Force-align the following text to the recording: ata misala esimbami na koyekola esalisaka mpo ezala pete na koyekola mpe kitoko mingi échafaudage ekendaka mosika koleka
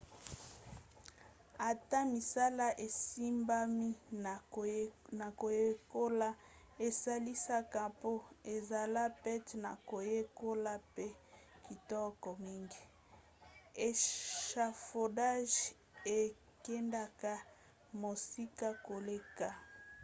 ata 1.69 1.99
misala 2.13 2.67
esimbami 2.85 3.87
na 5.19 5.27
koyekola 5.39 6.29
esalisaka 6.87 7.81
mpo 7.95 8.13
ezala 8.55 9.03
pete 9.23 9.53
na 9.65 9.71
koyekola 9.89 10.73
mpe 10.89 11.05
kitoko 11.65 12.29
mingi 12.45 12.81
échafaudage 13.87 15.59
ekendaka 16.21 17.33
mosika 18.01 18.69
koleka 18.87 19.49